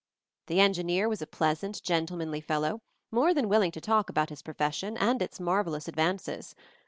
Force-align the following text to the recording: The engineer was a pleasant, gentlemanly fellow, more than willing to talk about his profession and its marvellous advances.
The 0.47 0.59
engineer 0.59 1.07
was 1.07 1.21
a 1.21 1.27
pleasant, 1.27 1.83
gentlemanly 1.83 2.41
fellow, 2.41 2.81
more 3.11 3.35
than 3.35 3.47
willing 3.47 3.69
to 3.73 3.79
talk 3.79 4.09
about 4.09 4.31
his 4.31 4.41
profession 4.41 4.97
and 4.97 5.21
its 5.21 5.39
marvellous 5.39 5.87
advances. 5.87 6.55